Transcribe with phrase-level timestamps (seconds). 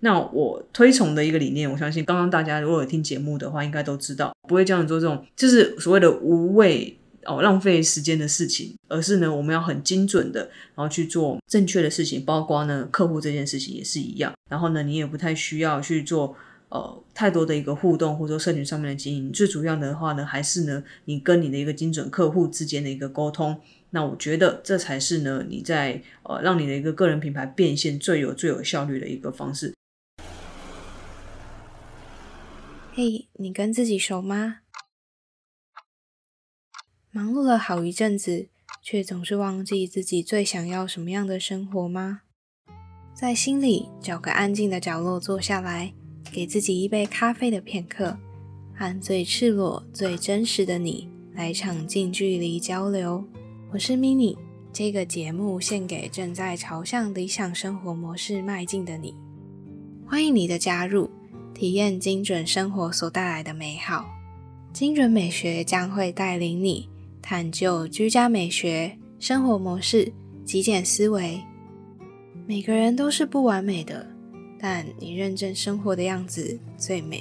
[0.00, 10.40] 那我推崇的一个理念，我相信刚刚大家如果有听节目的话，应该都知道，不会教你做这种就是所谓的无谓哦浪费时间的事情，而是呢我们要很精准的，
[10.74, 14.32] 然后去做正确的事情，包括呢客户这件事情也是一样。
[14.48, 16.34] 然后呢，你也不太需要去做
[16.68, 19.32] 呃太多的一个互动，或者说社群上面的经营。
[19.32, 23.58] 最主要的话呢，还是呢你跟你的一个精准客户之间的一个沟通。
[23.90, 29.74] 那我觉得这才是呢你在呃让你的一个个人品牌变现最有最有效率的一个方式。
[33.00, 34.56] 嘿，你跟自己熟吗？
[37.12, 38.48] 忙碌了好一阵子，
[38.82, 42.22] 却总是忘记自己最想要什么样的生活吗？
[43.14, 45.94] 在心里找个安静的角落坐下来，
[46.32, 48.18] 给自己一杯咖啡的片刻，
[48.74, 53.24] 和最赤裸、最真实的你来场近距离交流。
[53.70, 54.36] 我是 Mini，
[54.72, 59.14] 这个节目献给正在朝向理想生活模式迈进的你，
[60.04, 61.08] 欢迎你的加入。
[61.58, 64.08] 体验精准生活所带来的美好，
[64.72, 66.88] 精准美学将会带领你
[67.20, 70.12] 探究居家美学、生活模式、
[70.44, 71.42] 极简思维。
[72.46, 74.06] 每个人都是不完美的，
[74.60, 77.20] 但你认真生活的样子最美。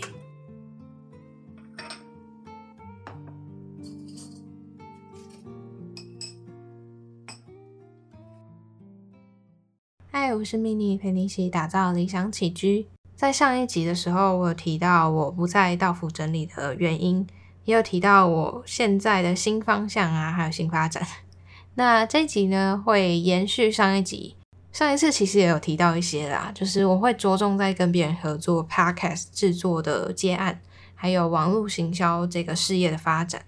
[10.12, 12.86] 嗨，我是 mini，陪你一起打造理想起居。
[13.18, 17.26] 在上一集的时候，我有提到我不再到府整理的原因，
[17.66, 21.04] 也有提到我现在的新方向啊，还有新发展。
[21.74, 24.36] 那这一集呢，会延续上一集。
[24.72, 30.62] 上一次其实也有提到一些啦，就是我会着重在跟别人合作 podcast 制作的接案，
[30.94, 33.42] 还有网络行销这个事业的发展。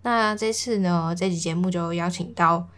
[0.00, 2.68] 那这次呢，这集节目就邀请到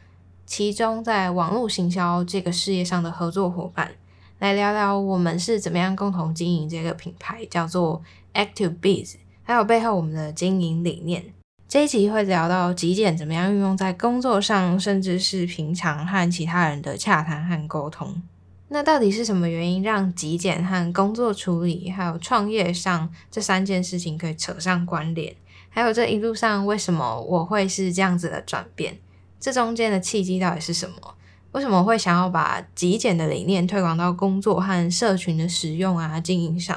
[0.45, 3.93] 其中在网络行销这个事业上的合作伙伴。
[4.39, 8.03] 来聊聊我们是怎么样共同经营这个品牌，叫做
[8.35, 11.25] Active Biz，还有背后我们的经营理念。
[11.67, 18.23] 这一集会聊到极简怎么样运用在工作上，甚至是平常和其他人的洽谈和沟通。
[18.69, 25.35] 那到底是什么原因让极简和工作处理，还有创业上这三件事情可以扯上关联？
[25.71, 28.99] 还有这一路上为什么我会是这样子的转变？
[29.41, 31.16] 这中间的契机到底是什么？
[31.57, 36.77] 为什么会想要把极简的理念推广到工作和社群的使用啊、经营上？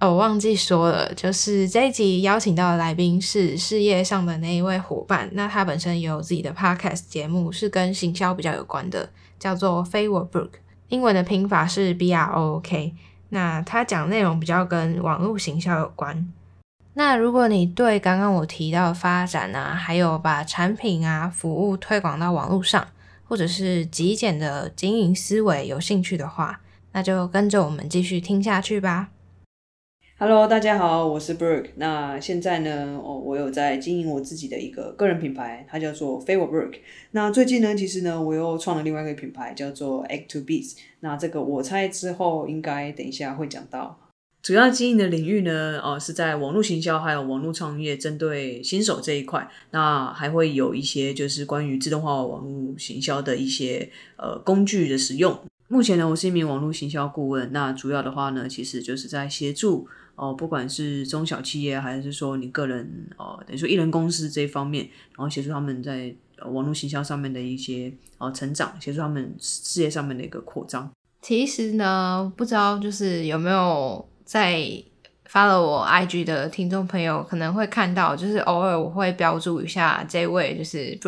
[0.00, 5.28] 哦，我忘记说了，就是这一集邀请到的来宾是事业上的那一位伙伴。
[5.34, 9.08] 那他本身也有自己的 podcast 节目，是跟行销比较有关的，
[9.38, 10.50] 叫做 Favor Book，
[10.88, 12.96] 英文的拼法是 B R O O K。
[13.28, 16.28] 那他讲内容比较跟网络行销有关。
[16.94, 22.84] 那如果你对刚刚我提到的发展啊，还有把产品啊、服务推广到网络上，
[23.28, 26.62] 或者是极简的经营思维有兴趣的话，
[26.92, 29.10] 那就跟着我们继续听下去吧。
[30.18, 31.68] Hello，大家好，我是 Brooke。
[31.76, 36.78] 那现在呢，哦，我有在经营我自己的一个个人品牌，它叫做 Favor Brooke。
[37.10, 40.76] 那最近呢，其实呢，我又创了另外一个品牌，叫做 Act to Beats。
[41.00, 44.07] 那这个我猜之后应该等一下会讲到。
[44.40, 49.46] 主要经营的领域呢，哦，是在网络行销还有网络创业，针对新手这一块。
[49.72, 55.38] 那还会有一些就是关于自动化网络行销的一些呃工具的使用。
[55.66, 57.52] 目前呢，我是一名网络行销顾问。
[57.52, 66.14] 那主要的话呢，其实就是在协助哦，不管是中小企业还是说你个人哦，等于说艺人公司这一方面，然后协助他们在
[66.46, 70.90] 网络行销上面的一些哦成长，协助他们事业上面的一个扩张。
[71.20, 74.08] 其实呢，不知道就是有没有。
[74.28, 74.62] 在
[75.24, 80.98] 发了我 IG 的听众朋友可能会看到，就是偶尔我会标注一下这位就是。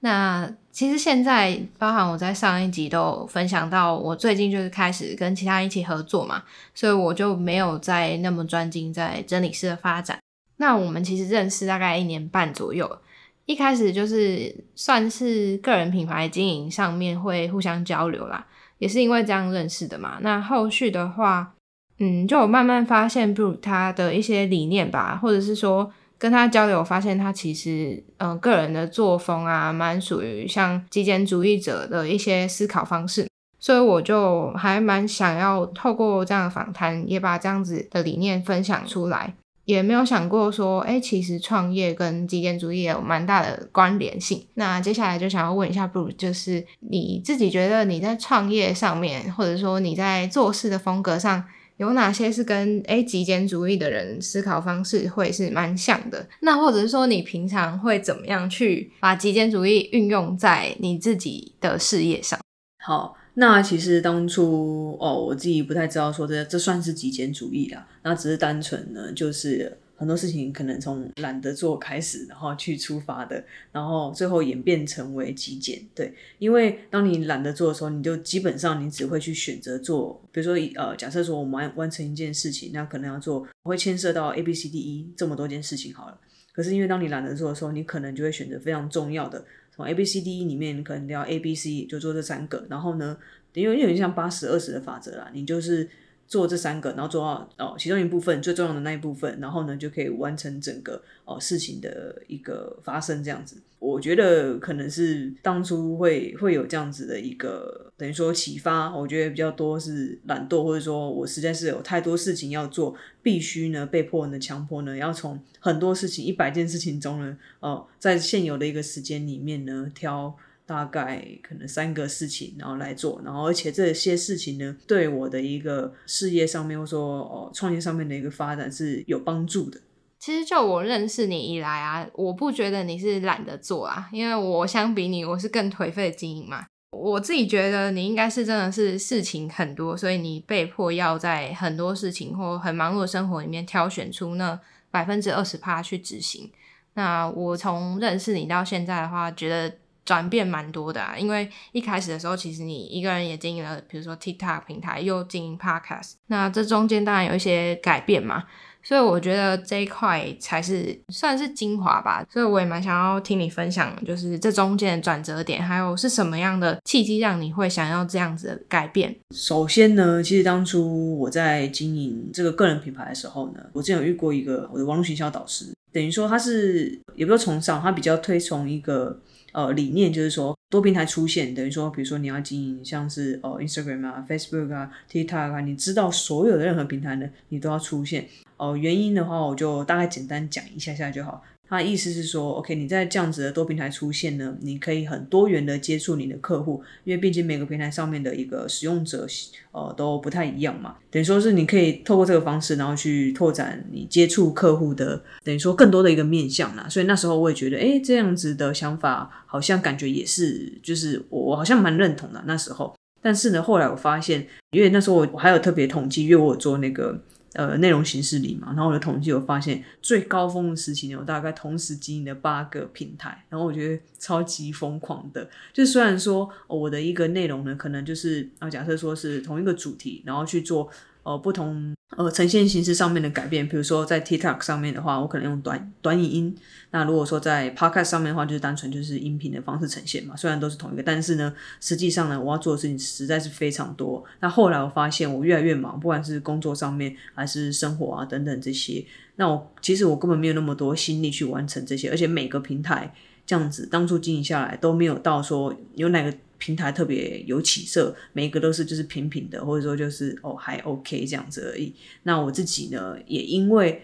[0.00, 6.42] 那其实现在包含我在上一集都分享到，我最近就是开始跟其他人一起合作嘛，
[6.74, 10.18] 所以我就没有再那么专精在真理师的发展。
[10.56, 12.98] 那我们其实认识大概一年半左右，
[13.46, 18.44] 一开始就是算是个人品牌经营上面会互相交流啦，
[18.78, 20.18] 也是因为这样认识的嘛。
[20.22, 21.54] 那后续的话。
[21.98, 25.88] 嗯，就我慢慢发现，布鲁他的一些理念吧，或者是说
[26.18, 33.28] 跟他交流，发现他其实嗯个人的作风啊，蛮属于像极简主义者的一些思考方式，
[33.60, 39.32] 所以我就还蛮想要透过这样的访谈，也把这样子的理念分享出来，
[39.64, 44.44] 也没有想过说，哎，其实创业跟极简主义有蛮大的关联性。
[44.54, 51.44] 那接下来就想要问一下，不如就是你自己觉得你在创业上面，或者说你在做事的风格上。
[51.76, 56.26] 有哪些是跟诶极简主义的人思考方式会是蛮像的？
[56.40, 62.38] 那或者是说你平常会怎么样去把极简主义运用在你自己的事业上？
[62.78, 75.80] 好，那其实当初哦，我自己不太知道说这这算是极简主义啦，那只是单纯呢，就是很多事情可能从懒得做开始，然后去出发的，然后最后演变成为极简。
[75.94, 86.18] 对，因为当你懒得做的时候，你就基本上你只会去选择做，比如说呃，假设说我们完完成一件事情，那可能要做会牵涉到 A B C D E 这么多件事情好了。
[86.52, 89.44] 可是因为当你懒得做的时候，你可能就会选择非常重要的。
[89.74, 93.16] 从 A B C D E 里面，可能要 A B C 就做这三个，然后呢，
[93.52, 95.88] 因为有点像八十二十的法则啦，你就是
[96.26, 103.56] 做这三个，然后做到哦其中一部分最重要的那一部分，然后呢就可以完成整个哦事情的一个发生这样子。
[103.78, 120.34] 我觉得可能是当初会会有这样子的一个等于说启发，我觉得比较多是懒惰，或者说我实在是有太多事情要做，必须呢被迫呢强迫呢要从很多事情一百件事情中呢，哦，在现有的一个时间里面呢挑
[120.66, 129.80] 大概可能三个事情然后来做，然后而且这些事情呢对我的一个事业上面或说哦创业上面的一个发展是有帮助的。
[130.18, 136.64] 其实就我认识你以来啊，我不觉得你是懒得做啊，因为我相比你，我是更颓废的经营嘛。
[136.92, 144.58] 我自己觉得你应该是真的是事情很多，所以你被迫要在很多事情或很忙碌的生活里面挑选出那
[144.90, 146.50] 百分之二十趴去执行。
[146.94, 151.16] 那我从认识你到现在的话，觉得转变蛮多的啊。
[151.16, 158.44] 因为一开始的时候，其实你一个人也经营了，比如说 TikTok 平台，又经营 Podcast，那这中间当然有一些改变嘛。
[158.86, 169.16] 所以我觉得这一块才是算是精华吧，所以我也蛮想要听你分享，就是这中间的转折点，还有是什么样的契机让你会想要这样子的改变。
[169.34, 179.18] 首先呢，其实当初我在经营这个个人品牌的时候呢，我之前有遇过一个我的网络行销导师，等于说他是也不说崇尚，他比较推崇一个。
[179.54, 188.26] 呃，理念就是说多平台出现，等于说，比如说你要经营像是呃 Instagram 啊、Facebook 啊、TikTok 啊，你知道所有的任何平台呢，你都要出现。
[188.56, 191.42] 哦，原因的话，我就大概简单讲一下下就好。
[191.66, 199.26] 他意思是说，OK，你在这样子的多平台出现呢，你可以很多元的接触你的客户，因为毕竟每个平台上面的一个使用者，
[199.72, 200.96] 呃，都不太一样嘛。
[201.10, 206.86] 等于说是你可以透过这个方式，然后去拓展你接触客户的，等于说更多的一个面向啦。
[206.88, 212.94] 所以那时候我也觉得，哎，这样子的想法好像感觉也是，就是我我好像蛮认同的那时候。
[213.20, 217.18] 但是呢，后来我发现，因为那时候我我还有特别统计，因为我做那个。
[217.54, 225.48] 呃，内容形式里嘛，然后我的统计有发现，最高峰的时期呢，我大概同时经营了八个平台，然后我觉得超级疯狂的。
[225.72, 230.90] 就虽然说我的一个内容呢，可能就是啊，假设说是同一个主题，然后去做。
[231.26, 236.54] 呃，不同呃呈现形式上面的改变，比如说在 TikTok 上面的话，我可能用短短影音；
[236.92, 240.36] 那如果说在 Podcast 上面的话，就是单纯就是音频的方式呈现嘛。
[240.36, 244.22] 虽然都是同一个，但是呢，实际上呢，我要做的事情实在是非常多。
[244.38, 249.04] 那后来我发现我越来越忙，不管是工作上面还是生活啊等等这些，
[249.34, 253.12] 那我其实我根本没有那么多心力去完成这些，而且每个平台
[253.44, 256.32] 这样子当初经营下来都没有到说有哪个。
[256.64, 261.92] 平台特别有起色，每一个都是就是平平的，或者说就是哦还 OK 这样子而已。
[262.22, 264.00] 那我自己呢，也因为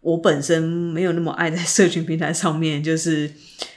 [0.00, 3.30] 我本身没有那么爱在社群平台上面，就是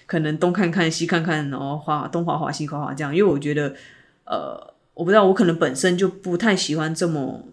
[0.06, 3.14] 可能东看看西看看，然后滑东滑滑西滑滑这样。
[3.14, 3.76] 因为我觉得，
[4.24, 7.46] 呃，我不知道我可能本身就不太喜欢这么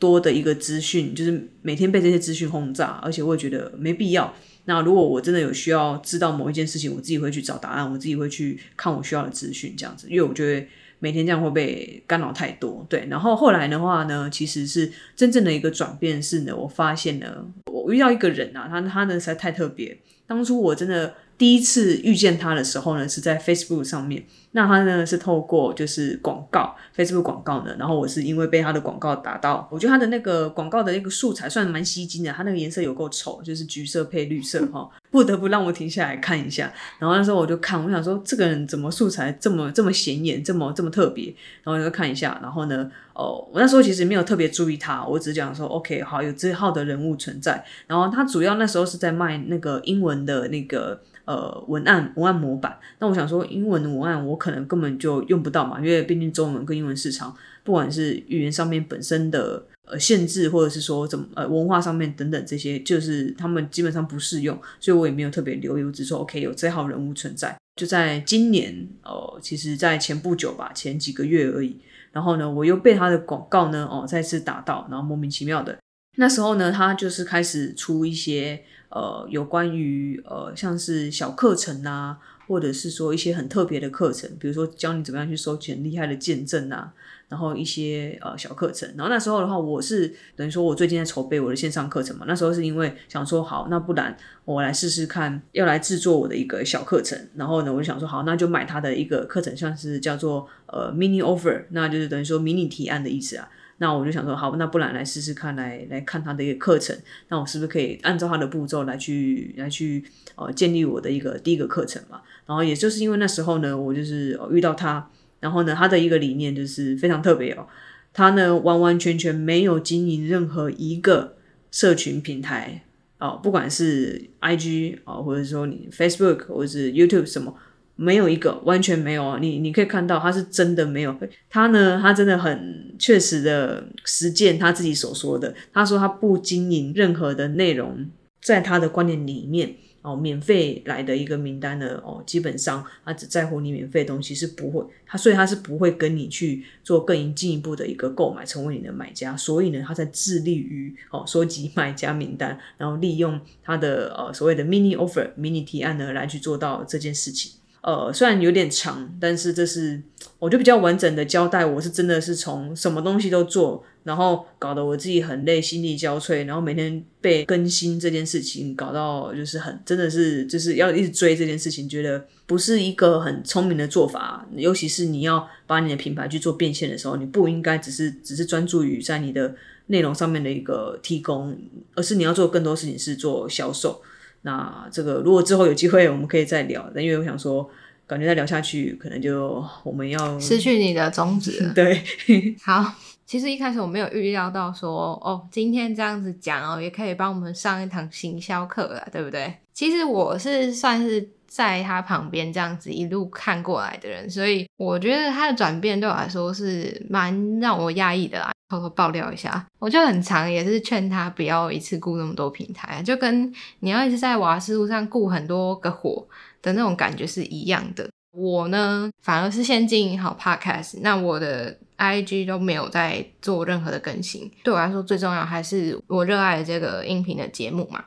[0.00, 4.34] 多的一个资讯，就是每天被这些资讯轰炸，而且我也觉得没必要。
[4.66, 10.66] 那如果我真的有需要知道某一件事情，我自己会去找答案，我自己会去看我需要的资讯，这样子，因为我觉得
[10.98, 12.86] 每天这样会被干扰太多。
[12.88, 21.14] 对，然后后来的话呢，其实是真正的一个转变是呢，我发现了，我遇到一个人啊，他他呢实在太特别，当初我真的。
[21.38, 24.24] 第一次遇见他的时候呢，是在 Facebook 上面。
[24.52, 27.76] 那他呢是透过就是广告，Facebook 广告呢。
[27.78, 32.32] 然后我是因为被他的广告打到，我觉得他的那个广告的那个素材算蛮吸睛的。
[32.32, 36.72] 他那个颜色有够丑，就是橘色配绿色哈， 不得不让我停下来看一下。
[36.98, 41.26] 然后那时候我就看，我想说这个人怎么素材这么这么显眼，这么这么特别。
[41.62, 47.62] 然后就看一下，然后呢，哦，我那时候其实没有特别注意他，我只讲说 OK 好，有这号的人物存在。
[47.86, 50.98] 然后他主要那时候是在卖那个英文的那个。
[51.26, 67.56] 呃，文案文案模板，那我想说，英文的文案我可能根本就用不到嘛，因为毕竟中文跟英文市场，不管是语言上面本身的呃限制，或者是说怎么呃文化上面等等这些，就是他们基本上不适用，所以我也没有特别留意，我只说 OK 有这号人物存在。
[67.74, 71.76] 就在今年，呃，其实在前不久吧，前几个月而已，
[72.12, 75.76] 然后呢，我又被他的广告呢，哦，再次打到，然后莫名其妙的，
[76.18, 78.62] 那时候呢，他就是开始出一些。
[78.96, 82.16] 呃，有关于呃，像是小课程啊，
[82.48, 86.90] 或者是说一些很特别的课程，比如说教你怎么样去收集很厉害的见证啊，
[87.28, 88.88] 然后一些呃小课程。
[88.96, 92.24] 然后那时候的话，我是等于说我最近在筹备我的线上课程嘛。
[92.26, 97.18] 那时候是因为想说，好，那不然我来试试看，要来制作我的一个小课程。
[97.34, 103.46] 然后呢，我就想说，好，那就买他的一个课程，像是叫做呃 mini offer，那就是等于说迷你提案的意思啊。
[103.78, 106.96] 那我就想说，好，那不然来试试看，来来看他的一个课程，
[107.28, 110.02] 那我是不是可以按照他的步骤来去来去
[110.34, 112.22] 呃建立我的一个第一个课程嘛？
[112.46, 117.66] 然后也就是因为那时候呢，我就是遇到他，然后呢，他的一个理念就是非常特别哦，
[118.12, 121.36] 他呢完完全全没有经营任何一个
[121.70, 122.82] 社群平台
[123.18, 127.54] 哦，不管是 IG 啊，或者说你 Facebook 或者是 YouTube 什么。
[127.96, 129.38] 没有一个完全没有啊！
[129.40, 131.16] 你你可以看到他是真的没有，
[131.48, 135.54] 他呢，他真的很确实的实践他自己所说的。
[135.72, 138.06] 他说他不经营任何的内容，
[138.42, 149.34] 在他的观念里面哦，免费来的一个名单呢哦，基本上他只在乎你免费东西是不会，他所以他是不会跟你去做更进一步的一个购买，成为你的买家。
[149.34, 157.52] 所以呢，他在致力于哦收集买家名单，然后利用他的呃所谓的 mini offer、mini 提案呢来去做到这件事情。
[157.86, 160.02] 呃，虽然有点长，但是这是
[160.40, 161.64] 我就比较完整的交代。
[161.64, 174.44] 我是真的是从什么东西都做，然后搞得我自己很累，心力交瘁，然后每天被更新这件事情搞到就是很真的是就是要一直追这件事情，觉得不是一个很聪明的做法。
[174.56, 179.54] 尤其是你要把你的品牌去做变现的时候，你不应该只是只是专注于在你的
[179.86, 181.56] 内容上面的一个提供，
[181.94, 184.02] 而是你要做更多事情是做销售。
[184.46, 186.88] 那这个如果之后有机会，我们可以再聊。
[186.94, 187.68] 但因为我想说，
[188.06, 191.68] 感觉再聊下去，可能就我们要失去你的宗旨。
[191.74, 192.00] 对，
[192.64, 192.94] 好，
[193.26, 199.52] 其实一开始我没有预料到说，哦，今天这样子讲哦，也可以帮我们上一堂行销课了，对不对？
[199.74, 208.52] 其实我是算是在他旁边这样子一路看过来的人，所以我觉得他的转变对我来说是蛮让我压抑的啦。
[208.68, 216.26] 偷偷爆料一下，我就很常也是劝他不要一次雇那么多平台，就跟你要一直在瓦斯路上雇很多个火
[216.60, 218.10] 的那种感觉是一样的。
[218.32, 224.50] 我呢，反而是先经营好 Podcast，那我的 IG 都没有在做任何的更新。
[224.64, 228.04] 对我来说，最重要还是我热爱的这个音频的节目嘛。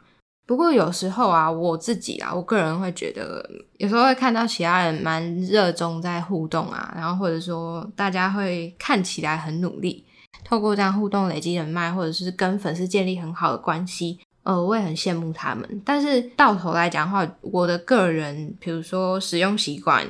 [0.50, 10.04] 不过有时候啊，我自己啊，我个人会觉得，有时候会看到其他人蛮热衷在互动啊，然后或者说大家会看起来很努力。
[10.44, 15.82] 透过这样互动累积人脉，或者是跟粉丝建立很好的关系，呃，我也很羡慕他们。
[15.86, 20.08] 但是到头来讲的话，我的个人，比如说使用习惯，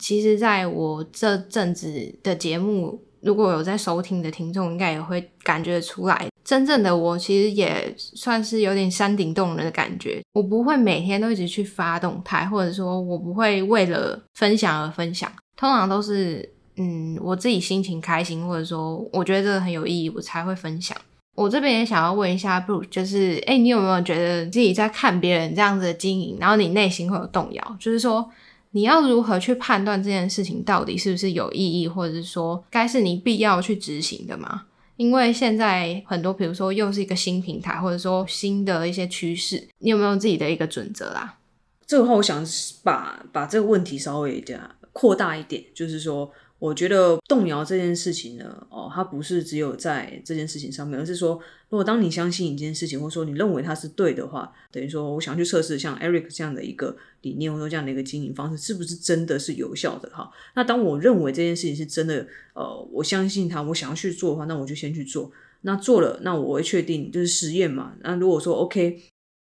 [0.00, 10.20] 其实在我这阵子的节目，如果有在收听的听众，应该也会感觉出来，真正的我其实也算是有点山顶洞人的感觉。
[10.32, 16.48] 我不会每天都一直去发动态，或者说我不会为了分享而分享，通常都是。
[16.76, 20.96] 嗯，我自己心情开心，或者说我觉得这个很有意义，我才会分享。
[21.36, 27.76] 我这边也想要问一下，Bruce，就是，哎，你有没有觉得自己在看别人这样子的经营，然后你内心会有动摇？
[27.78, 28.26] 就是说，
[28.70, 34.62] 你要如何去判断这件事情到底是不是有意义，或者是说该是你必要去执行的吗？
[35.00, 41.38] 因为现在很多，比如说又是一个新平台，或者说新的一些趋势，你有没有自己的一个准则啦？
[41.86, 42.44] 这个话，我想
[42.82, 46.30] 把把这个问题稍微这样扩大一点，就是说。
[46.60, 51.40] 我觉得动摇这件事情呢，哦，它不是只有在这件事情上面，而是说，
[51.70, 60.30] 如果当你相信一件事情，或者说你认为它是对的话，等于说，我想去测试像 Eric 这样的一个理念，或者说这样的一个经营方式，是不是真的是有效的哈？
[60.54, 65.32] 那当我认为这件事情是真的，呃，我相信它，我想要去做的话，那我就先去做。
[65.62, 67.94] 那做了，那我会确定就是实验嘛。
[68.02, 69.00] 那如果说 OK。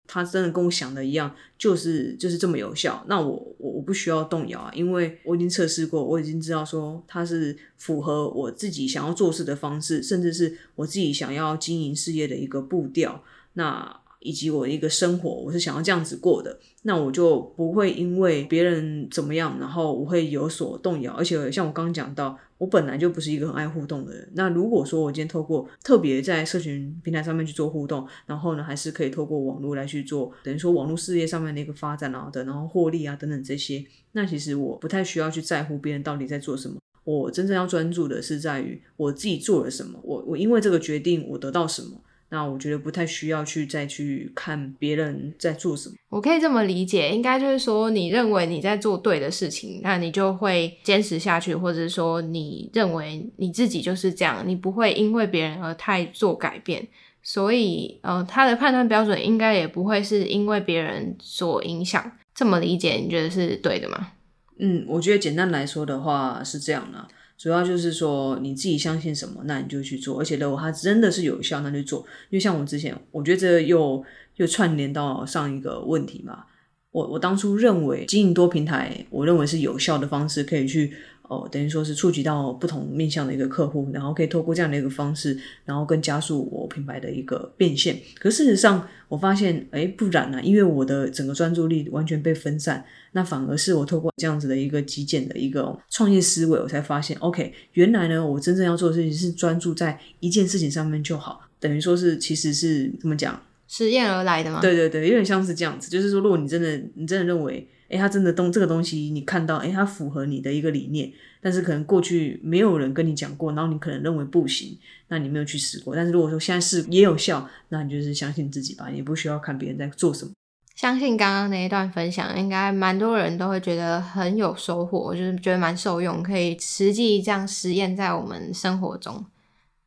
[0.06, 3.04] 他真的跟我想的一样，就是就是这么有效。
[3.08, 13.22] 那我我我不需要动摇啊，因为我已经测试过，我已经知道说它是符合我自己想要做事的方式，甚至是我自己想要经营事业的一个步调。
[13.54, 21.12] 那以及我的一个生活，我是想要这样子过的，那我就不会因为别人怎么样，然后我会有所动摇。
[21.12, 24.28] 而且像我刚刚讲到，我本来就不是一个很爱互动的人。
[24.34, 36.76] 那如果说我今天透过特别在社群平台上面去做互动，然后呢，还是可以透过网络来去做，等于说网络事业上面的一个发展啊的，然后获利啊等等这些，那其实我不太需要去在乎别人到底在做什么。
[37.04, 42.00] 我真正要专注的是在于我自己做了什么，我我因为这个决定我得到什么。
[42.28, 45.94] 那我觉得不太需要去再去看别人在做什么。
[46.08, 56.86] 我可以这么理解，应该就是说，你认为你在做对的事情，那你就会坚持下去，或者说你认为你自己就是这样，你不会因为别人而太做改变。
[57.22, 62.12] 所以，呃，他的判断标准应该也不会是因为别人所影响。
[62.32, 64.12] 这么理解，你觉得是对的吗？
[64.58, 72.00] 嗯，我觉得简单来说的话是这样的，主要就是说你自己相信什么，那你就去做，而且如果它真的是有效，那就做。
[72.30, 74.04] 因为像我之前，我觉得又
[74.36, 76.44] 又串联到上一个问题嘛。
[76.90, 80.92] 我我当初认为经营多平台，我认为是有效的方式，可以去。
[81.28, 87.98] 哦，等于说是触及到不同面向的一个客户，然后可以透过这样的一个方式，然后更加速我品牌的一个变现。
[88.18, 90.40] 可事实上，我发现，哎，不然呢？
[90.42, 101.40] 因为我的整个专注力完全被分散，那反而是我透过这样子的一个极简的一个创业思维，我才发现，OK，原来呢，我真正要做的事情是专注在一件事情上面就好。
[101.58, 103.42] 等于说是，其实是怎么讲？
[103.66, 104.60] 实验而来的吗？
[104.60, 105.90] 对对对，有点像是这样子。
[105.90, 107.66] 就是说，如果你真的，你真的认为。
[107.88, 114.76] 哎，他真的东这个东西，你看到，哎，它符合你的一个理念，但是可能过去没有人跟你讲过，然后你可能认为不行，
[115.06, 115.94] 那你没有去试过。
[115.94, 120.32] 但是如果说现在试也有效，那你就是相信自己吧，也不需要看别人在做什么。
[120.74, 129.24] 相信刚刚那一段分享，应该蛮多人都会觉得很有收获，就是觉得蛮受用，可以实际这样实验在我们生活中。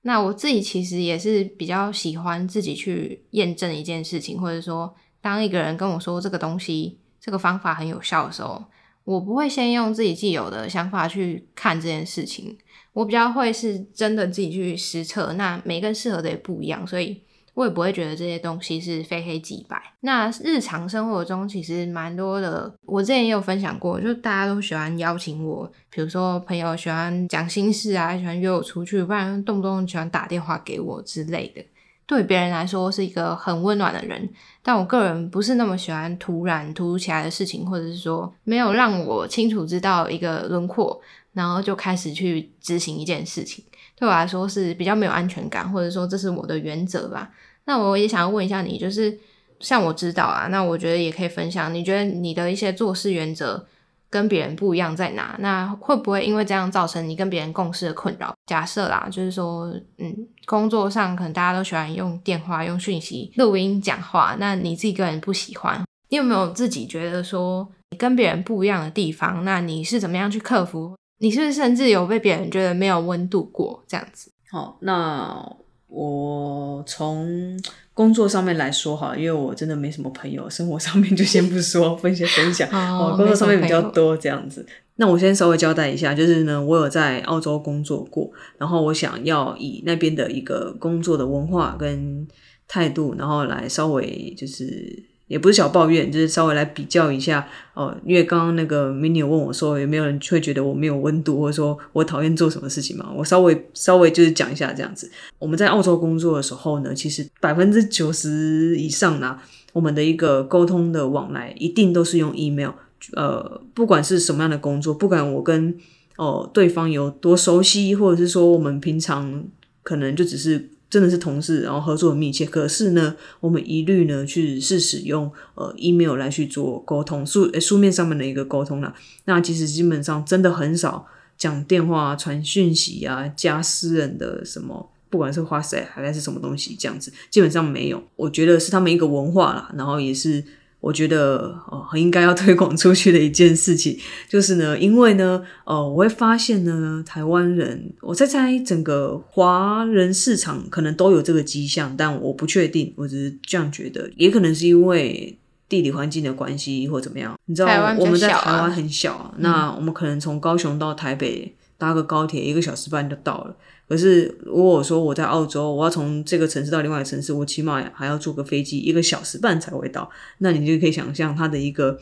[0.04, 6.98] 那我自己其实也是比较喜欢自己去验证一件事情，或者说当一个人跟我说这个东西。
[7.20, 8.64] 这个方法很有效的时候，
[9.04, 12.58] 我不会先用自己既有的想法去看这件事情，
[12.94, 15.34] 我比较会是真的自己去实测。
[15.34, 17.22] 那每个人适合的也不一样，所以
[17.56, 19.82] 我也不会觉得这些东西是非黑即白。
[20.02, 31.62] 那日常生活中其实蛮多的，我之前也有分享过，就大家都喜欢邀请我，比如说朋友喜欢讲心事啊，喜欢约我出去，不然动不动喜欢打电话给我之类的。
[32.10, 34.28] 对别人来说是一个很温暖的人，
[34.64, 41.00] 但我个人不是那么喜欢突然突如其来的事情，或者是说没有让我清楚知道一个轮廓，
[41.34, 43.64] 然后就开始去执行一件事情，
[43.96, 47.30] 对我来说是比较没有安全感，或者说这是我的原则吧。
[47.66, 49.16] 那我也想要问一下你，就是
[49.60, 53.68] 像我知道啊，那我觉得也可以分享，你觉得你的一些做事原则？
[54.10, 55.36] 跟别人不一样在哪？
[55.40, 58.34] 那会不会因为这样造成你跟别人共事的困扰？
[58.46, 69.44] 假设啦，就是说，嗯，工作上可能大家都喜欢用电话、用讯息、录音讲话，那你自己个人不喜欢，你有没有自己觉得说你跟别人不一样的地方？
[69.46, 70.96] 那你是怎么样去克服？
[71.20, 74.32] 你是不是甚至有被别人觉得没有温度过这样子？
[74.50, 75.58] 好，那。
[75.90, 77.60] 我从
[77.94, 82.70] 工作上面来说哈，因为我真的没什么朋友，生活上面就先不说，分享分享。
[82.72, 84.66] 哦，工作上面比较多这样子。
[84.96, 92.28] 那我先稍微交代一下，就是呢，我有在澳洲工作过，然后我想要以那边的一个工作的文化跟
[92.68, 95.09] 态度，然后来稍微就是。
[95.30, 97.96] 也不是小抱怨，就是稍微来比较一下哦。
[98.04, 103.10] 因为刚刚那个 mini 问我说，有没有人会觉得我没有温度，或者说我讨厌做什么事情嘛？
[103.16, 105.10] 我稍微稍微就是讲一下这样子。
[105.38, 109.38] 我们在澳洲工作的时候呢，其实百分之九十以上呢，
[109.72, 112.72] 我们的一个沟通的往来一定都是用 email。
[113.14, 115.78] 呃，不管是什么样的工作，不管我跟
[116.18, 119.46] 哦对方有多熟悉，或者是说我们平常
[119.84, 120.72] 可能就只是。
[120.90, 122.46] 真的是同事，然后合作很密切。
[122.46, 128.94] 可是呢，我们一律呢去是使用呃 email 来去做沟通，书书面上面的一个沟通啦。
[129.26, 131.06] 那其实基本上真的很少
[131.38, 138.04] 讲电话、传讯息啊，加私人的什么，不管是花塞还是什么东西这样子，基本上没有。
[138.16, 140.44] 我觉得是他们一个文化啦，然后也是。
[140.82, 143.98] 我觉得哦，很应该要推广出去的一件事情，
[144.30, 155.38] 就是呢，因为呢，呃，我会发现呢，台湾人，我猜猜整个华人市场可能都有这个迹象，但我不确定，我只是这样觉得，也可能是因为
[155.68, 157.38] 地理环境的关系或怎么样。
[157.46, 157.68] 你知道，
[158.00, 163.56] 我们在台湾很小，那我们可能从高雄到台北搭个高铁，一个小时半就到了。
[163.90, 170.08] 可是如果说我在澳洲，我要从这个城市到另外一个城市，我起码还要坐个飞机一个小时半才会到。
[170.38, 172.00] 那你就可以想象它的一个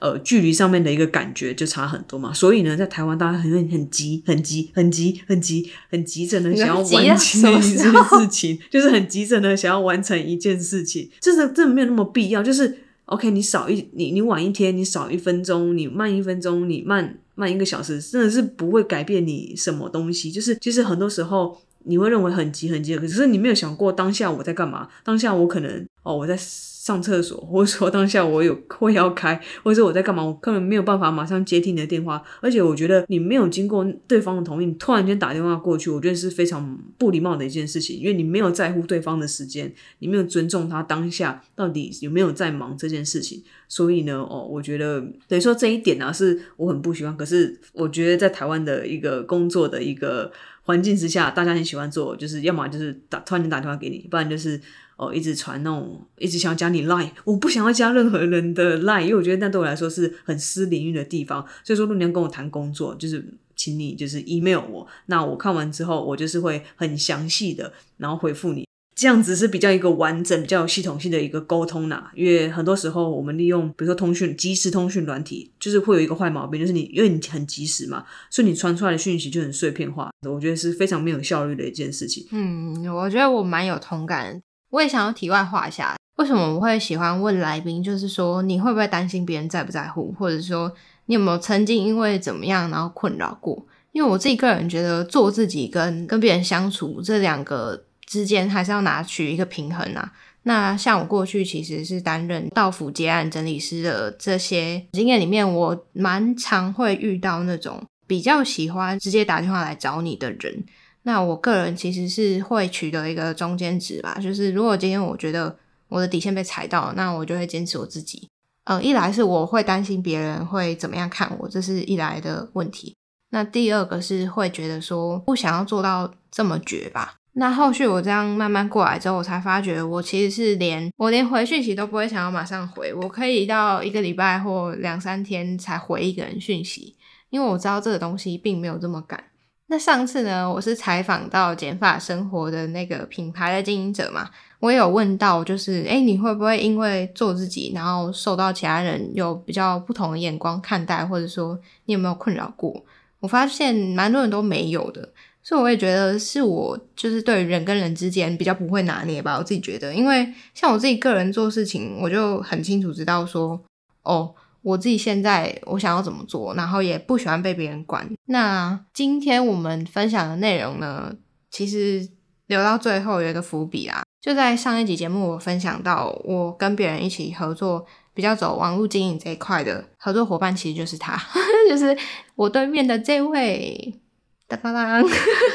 [0.00, 2.32] 呃距离上面的一个感觉就差很多嘛。
[2.32, 12.42] 所以呢，在台湾大家很很急、很急、很急、很急、很急着的想要完成一件事情， 就是很急着的想要完成一件事情，真的真的没有那么必要。
[12.42, 17.18] 就是 OK，你少一你你晚一天，你少一分钟，你慢一分钟，你慢。
[17.38, 24.88] 慢一个小时真的是不会改变你什么东西，就是其实很多时候你会认为很急很急，可是你没有想过当下我在干嘛？
[25.02, 26.38] 当下我可能哦我在。
[26.86, 32.22] 上厕所，或者说当下我有会要开，或者说我在干嘛，我根本没有办法马上接听你的电话。
[32.40, 43.42] 而且我觉得你没有经过对方的同意，你突然间打电话过去，我觉得是非常不礼貌的一件事情，因为你没有在乎对方的时间，你没有尊重他当下到底有没有在忙这件事情。
[43.66, 47.16] 所以呢，哦，我觉得等于说这一点呢，是我很不喜欢。
[47.16, 50.30] 可是我觉得在台湾的一个工作的一个。
[50.66, 54.60] 环境之下，大家很喜欢做，就是要么就是打突然间打电话给你，不然就是
[54.96, 61.40] 哦一直传那种一直想要加你 line，我不想要加任何人的 line，因为我觉得那对我来说是很私领域的地方。
[61.64, 63.24] 所以说，如果你要跟我谈工作，就是
[63.54, 68.66] 请你就是 email 我，那我看完之后，我就是会很详细的然后回复你。
[68.96, 72.10] 这样子是比较一个完整、比较有系统性的一个沟通啦。
[72.14, 80.08] 因为很多时候我们利用，比如说通讯、即时通讯软体，就是会有一个坏毛病，就是你因为你很及时嘛，所以你传出来的讯息就很碎片化。
[80.26, 82.26] 我觉得是非常没有效率的一件事情。
[82.30, 84.40] 嗯，我觉得我蛮有同感。
[84.70, 87.82] 我也想要题外话一下，为什么我会喜欢问来宾？
[87.82, 90.72] 就是说你会不会担心别人在不在乎，或者说
[91.04, 93.62] 你有没有曾经因为怎么样然后困扰过？
[93.92, 97.82] 因为我自己个人觉得，做自己跟跟别人相处这两个。
[98.06, 100.12] 之间还是要拿取一个平衡啊。
[100.44, 110.64] 那像我过去其实是担任到府接案整理师的这些经验里面，我蛮常会遇到那种比较喜欢直接打电话来找你的人。
[111.02, 115.56] 那我个人其实是会取得一个中间值吧，就是如果今天我觉得
[115.88, 118.28] 我的底线被踩到，那我就会坚持我自己。
[118.64, 122.94] 呃，一来是我会担心别人会怎么样看我，这是一来的问题。
[123.30, 127.14] 那第二个是会觉得说不想要做到这么绝吧。
[127.38, 136.96] 那后续我这样慢慢过来之后，我才发觉我其实是连我连回讯息都不会想要马上回，我可以到一个礼拜或两三天才回一个人讯息，
[137.28, 139.22] 因为我知道这个东西并没有这么赶。
[139.66, 152.82] 那上次呢，我是采访到减法生活的那个品牌的经营者嘛，我也有问到，就是诶你会不会因为做自己，然后受到其他人有比较不同的眼光看待，或者说你有没有困扰过？
[153.20, 155.10] 我发现蛮多人都没有的。
[155.46, 163.62] 所以我也觉得是我就是对人跟人之间比较不会拿捏吧，我自己觉得，因为像我自己个人做事情，我就很清楚知道说，
[164.02, 168.10] 哦，我自己现在我想要怎么做，然后也不喜欢被别人管。
[168.24, 171.14] 那今天我们分享的内容呢，
[171.48, 172.08] 其实
[172.48, 181.16] 留到最后有一个伏笔啊，就在上一集节目我分享到，我跟别人一起合作，比较走网络经营这一块的合作伙伴，其实就是他，
[181.70, 181.96] 就是
[182.34, 184.00] 我对面的这位。
[184.48, 185.02] 哒啦啦，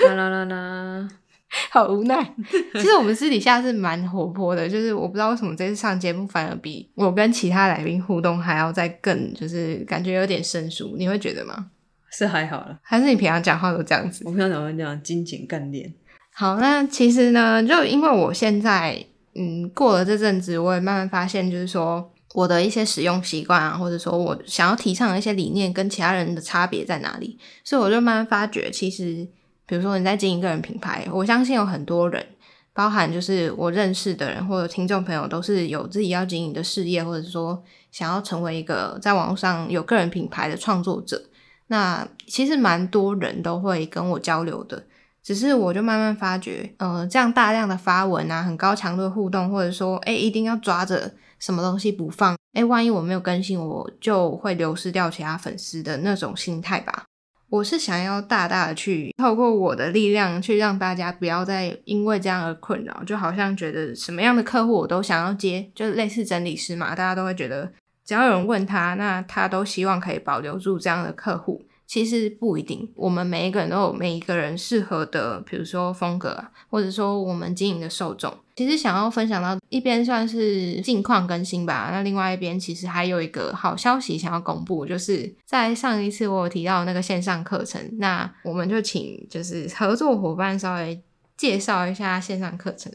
[0.05, 1.09] 啦啦啦啦，
[1.71, 2.33] 好无奈。
[2.73, 10.95] 其实我们私底下是蛮活泼的，就是我不知道为什么这次上节目反而比我跟其他来宾互动还要再更，就是感觉有点生疏。
[10.97, 11.67] 你会觉得吗？
[12.11, 14.23] 是还好了，还是你平常讲话都这样子？
[14.25, 15.93] 我平常讲话这样精简干练。
[16.33, 19.01] 好，那其实呢，就因为我现在
[19.35, 22.11] 嗯过了这阵子，我也慢慢发现，就是说。
[22.33, 27.37] 我的一些使用习惯啊，或者说我想要提倡的一些理念，跟其他人的差别在哪里？
[27.63, 29.27] 所以我就慢慢发觉，其实，
[29.65, 32.25] 比如说你在经营个人品牌，我相信有很多人，
[32.73, 41.21] 包含就是我认识的人或者听众朋友，都是有自己要经营的事业，或者说想要成为一个在网络上有个人品牌的创作者。
[41.67, 44.83] 那其实蛮多人都会跟我交流的，
[45.23, 51.13] 只是我就慢慢发觉，呃，这样大量的发文啊，很高强度的互动，或者说，哎，一定要抓着。
[51.39, 52.37] 什么东西不放？
[52.53, 57.05] 哎，万一我没有更新，我就会流失掉其他粉丝的那种心态吧。
[57.49, 63.03] 我是想要大大的去透过我的力量，去让大家不要再因为这样而困扰。
[63.07, 67.71] 就好像觉得什么样的客户我都想要接，就类似整理师嘛，大家都会觉得
[68.05, 71.65] 只要有人问他，那他都希望可以保留住这样的客户。
[71.91, 78.33] 其实不一定，我们每一个人都有每一个人适合的，比如说风格，或者说我们经营的受众。
[78.55, 90.97] 其实想要分享到一边算是近况更新吧，那另外一边其实还有一个好消息想要公布，就是在上一次我有提到那个线上课程，那我们就请就是合作伙伴稍微
[91.35, 92.89] 介绍一下线上课程，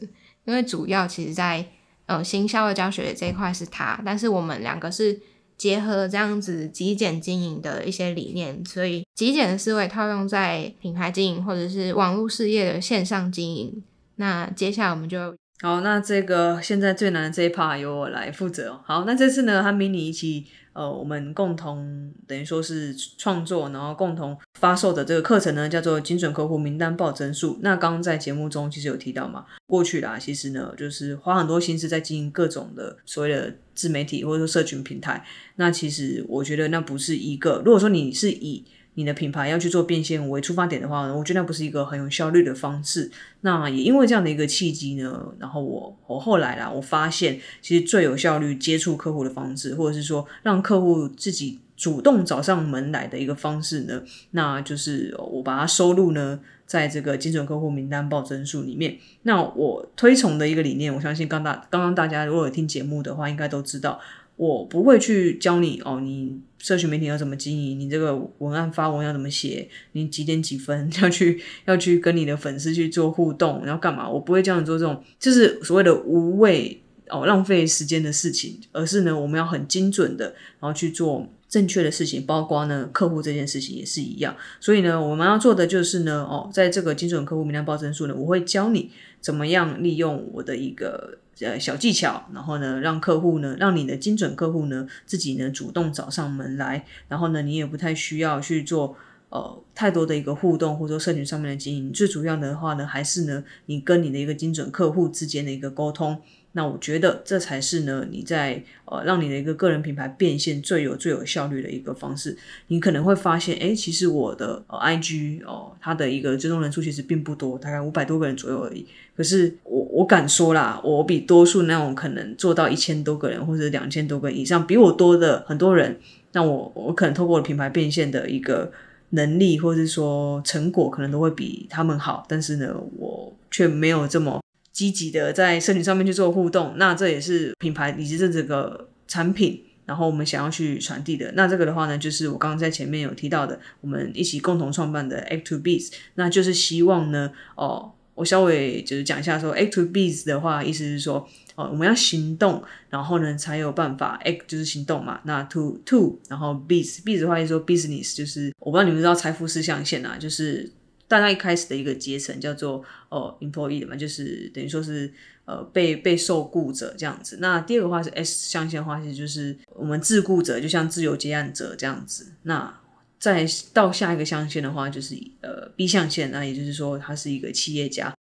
[0.45, 1.63] 因为主要其实在
[2.07, 5.21] 呃行销的教学这一块是他，但是我们两个是。
[5.57, 13.83] 结合这样子极简经营的一些理念，所以极简的思维套用在品牌经营或者是网络事业的线上经营。
[14.15, 18.79] 那接下来我们就好，那这个现在最难的这一 part 由我来负责。
[18.85, 20.45] 好，那这次呢，和 mini 一起。
[20.77, 27.57] 呃，我们共同等于说是创作，然后共同发售的这个课程呢，叫做精准客户名单暴增数。
[27.63, 35.23] 那刚刚在节目中其实有提到嘛，过去啦，其实呢就是花很多心思在经营各种的所谓的自媒体或者说社群平台。
[35.55, 43.11] 那其实我觉得那不是一个，如果说你是以你的品牌要去做变现为出发点的话，我觉得那不是一个很有效率的方式。
[43.41, 58.95] 那也因为这样的一个契机呢，然后我我后来啦，我发现其实最有效率接触客户的方式，或者是说让客户自己主动找上门来的一个方式呢，那就是我把它收录呢在这个精准客户名单暴增数里面。
[59.23, 63.99] 那我推崇的一个理念，我相信刚大刚刚大家如果有听节目的话，应该都知道。
[64.35, 74.07] 我不会去教你哦，你社群媒体要怎么经营，你这个文案发文要怎么写，你几点几分 要去要去跟你的粉丝去做互动，然后干嘛？
[74.07, 80.25] 我不会教你做这种就是所谓的无谓哦浪费时间的事情，而是呢，我们要很精准的，
[80.59, 84.35] 然后去做正确的事情，包括呢客户这件事情也是一样。
[84.59, 91.19] 所以呢，我们要做的就是呢，哦，在这个精准客户名单报增数呢，我会教你怎么样利用我的一个。
[91.39, 98.97] 呃，小技巧，然后呢，让客户呢，让你的精准客户呢，自己呢主动找上门来，然后呢，你也不太需要去做
[99.29, 101.93] 呃太多的一个互动，或者说社群上面的经营。
[101.93, 106.19] 最主要的话呢，还是呢，你跟你的一个精准客户之间的一个沟通。
[106.57, 112.35] 那我觉得这才是呢，你在呃让你的一个个人品牌变现最有最有效率的一个方式。
[112.69, 118.87] 你可能会发现，哎，其实我的呃 IG 哦，它的一个追踪人数其实并不多，大概五百多个人左右而已。
[119.15, 125.99] 可是我我敢说啦，我比多数那种可能做到一千多个人或者两千多个人以上比我多的很多人，
[126.31, 128.71] 那我我可能透过品牌变现的一个
[129.11, 132.25] 能力或者说成果，可能都会比他们好。
[132.27, 134.41] 但是呢，我却没有这么。
[134.77, 141.31] 积极的在社群上面去做互动，那这也是品牌以及这这个产品，然后我们想要去传递的。
[141.33, 152.61] 那这个的话呢，就是我刚刚在前面有提到的，我们一起共同创办的 Act to Bees，那就是希望呢，哦，我稍微就是讲一下说，Act to Bees 的话，意思是说，哦，我们要行动，
[152.91, 160.71] 然后呢才有办法，Act 就是行动嘛，那 To To，然后 Bees，Bees 的话是说 Business，就是我不知道你们知道财富四象限啊，就是。
[161.07, 165.11] 大家一开始的一个阶层叫做哦，employee 的嘛，就是等于说是
[165.45, 167.37] 呃被被受雇者这样子。
[167.39, 172.33] 那第二个话是 S 象限的话，其实就是我们自雇者，就像自由接案者这样子。
[172.43, 172.81] 那
[173.19, 178.13] 再到下一个象限的话，就是呃 B 象限，那也就是说他是一个企业家。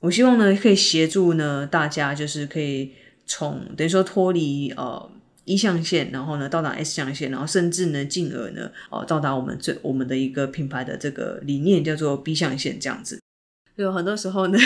[0.00, 2.92] 我希望呢可以协助呢大家，就是可以
[3.26, 5.10] 从等于说脱离呃。
[5.48, 13.18] 一象限，然后呢到达 S 象限，然后甚至呢进而呢哦到达我们最我们的一个品牌的这个理念叫做 B 象限这样子。
[13.76, 14.58] 有很多时候呢，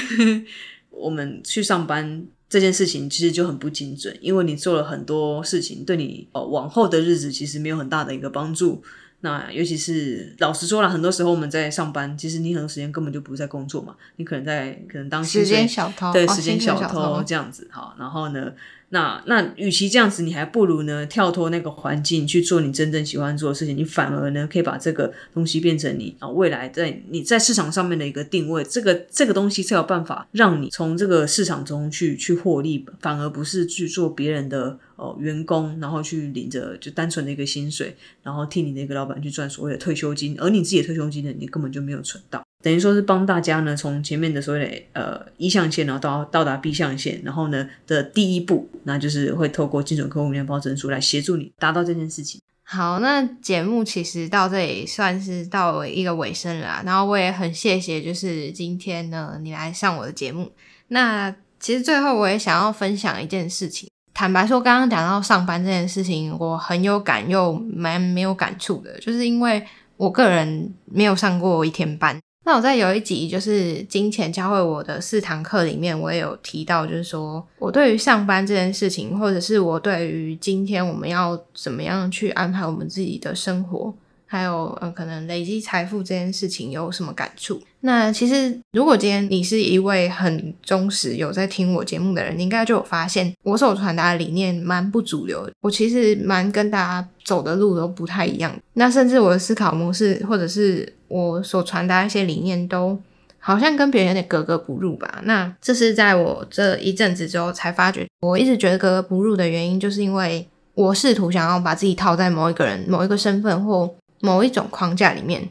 [0.91, 8.83] 我们去上班这件事情其实就很不精准，因为你做了很多事情，对你哦往后的日子其实没有很大的一个帮助。
[9.21, 18.53] 那尤其是老实说了，很多时候我们在上班，其实你很多时间根本就不是在工作嘛，你可能在可能当时间小偷，对时间小偷这样子哈，然后呢。
[18.95, 23.75] 那那，与其这样子，你还不如呢跳脱那个环境去做你真正喜欢做的事情。
[23.75, 28.63] 你反而呢可以把这个东西变成你啊未来在你在市场上面的一个定位。
[28.63, 42.45] 这个这个东西才有办法让你从这个市场中去去获利，反而不是去做别人的哦员工，然后去领着就单纯的一个薪水，然后替你的一个老板去赚所谓的退休金，而你自己的退休金呢，你根本就没有存到。
[42.63, 52.41] 等于说是帮大家呢，从前面的所谓的呃一象限，然后到到达 B 象限，然后呢的第一步，那就是会透过精准客户面包证书来协助你达到这件事情。
[52.65, 60.51] 好，那节目其实到这里算是到一个尾声了，然后我也很谢谢，就是今天呢你来上我的节目。
[60.89, 69.63] 那其实最后我也想要分享一件事情，坦白说，刚刚讲到上班这件事情，我很有感又蛮没有感触的，就是因为
[69.97, 72.19] 我个人没有上过一天班。
[72.45, 83.95] 那我在有一集就是金钱教会我的四堂课里面，我也有提到，就是说我对于上班这件事情，或者是我对于今天我们要怎么样去安排我们自己的生活。
[84.33, 87.61] 还有，呃，可能累积财富这件事情有什么感触？
[87.81, 98.59] 那其实，如果今天你是一位很忠实有在听我节目的人，你应该就有发现，我所传达的理念蛮不主流，我其实蛮跟大家走的路都不太一样。
[98.73, 102.99] 那甚至我的思考模式，或者是我所传达一些理念，都
[103.39, 105.21] 好像跟别人有点格格不入吧？
[105.25, 113.95] 那这是在我这一阵子之后才发觉，我一直觉得格格不入的原因，就是因为我试图想要把自己套在某一个人、某一个身份或。
[114.23, 115.47] 某一种框架里面，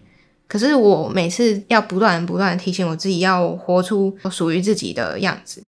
[0.48, 5.62] 可是我每次要不断不断提醒我自己，要活出属于自己的样子。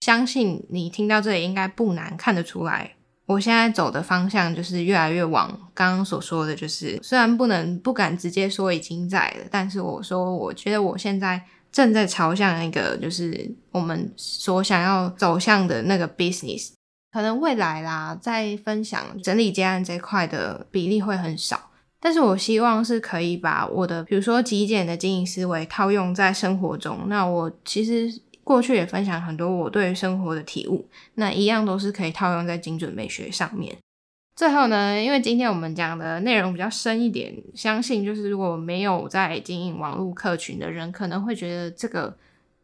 [0.00, 2.94] 相信你听到这里应该不难看得出来，
[3.26, 16.72] 我现在走的方向就是越来越往刚刚所说的，就是虽然不能不敢直接说已经在了，但是我说我觉得我现在正在朝向一个就是我们所想要走向的那个 business。
[17.12, 21.70] 可能未来啦，在分享整理接案这块的比例会很少。
[22.04, 27.04] 但是我希望是可以把我的，比如说极简的经营思维套用在生活中。
[27.06, 33.74] 那我其实过去也分享很多我对生活的体悟，那一样都是可以套用在精准美学上面。
[34.36, 42.14] 最后呢，因为今天我们讲的内容比较深一点，相信就是如果没有在经营网络客群的人，可能会觉得这个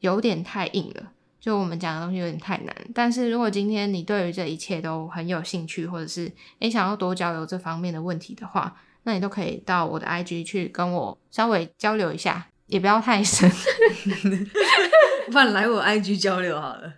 [0.00, 1.12] 有点太硬了。
[1.40, 2.76] 就我们讲的东西有点太难。
[2.94, 13.50] 但是如果今天你对于这一切都很有兴趣，或者是你想要多交流这方面的问题的话，那你都可以到我的 IG 去跟我稍微交流一下，也不要太深，
[15.30, 16.94] 不然来我 IG 交流好了。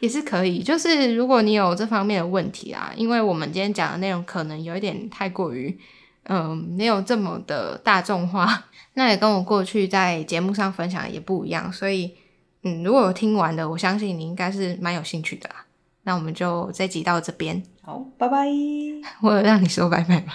[0.00, 0.62] 也是可以。
[0.62, 5.78] 就是如果你有这方面的问题啊，因为我们今天讲的内容可能有一点太过于，
[6.24, 12.12] 嗯，没有这么的大众化， 那也跟我过去在节目上分享的也不一样，所以，
[12.64, 15.66] 嗯，如果有听完的，我相信你应该是蛮有兴趣的啦。
[16.02, 18.48] 那我们就这集到这边，好，拜拜。
[19.22, 20.32] 我有让你说拜拜吗？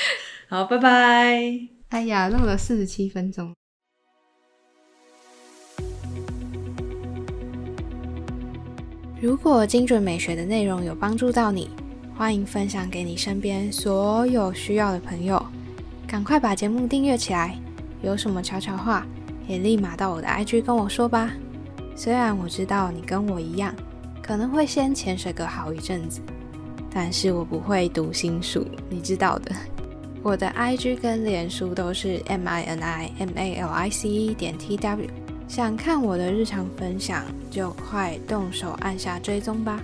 [0.48, 1.68] 好，拜拜。
[1.90, 3.54] 哎呀，录了四十七分钟。
[9.20, 11.68] 如果精准美学的内容有帮助到你，
[12.16, 15.44] 欢迎分享给你身边所有需要的朋友。
[16.06, 17.56] 赶快把节目订阅起来，
[18.02, 19.06] 有什么悄悄话
[19.46, 21.30] 也立马到我的 IG 跟我说吧。
[21.94, 23.74] 虽然我知道你跟我一样，
[24.22, 26.20] 可能会先潜水个好一阵子，
[26.90, 29.54] 但是我不会读心术，你知道的。
[30.22, 35.08] 我的 IG 跟脸书都是 M I N I M A L I C E 点 T W。
[35.48, 39.80] 想看我的日常分享，就快动手按下追踪吧。